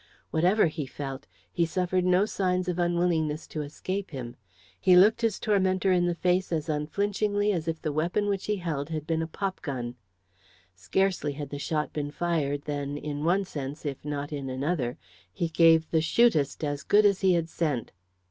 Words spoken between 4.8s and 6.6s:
looked his tormentor in the face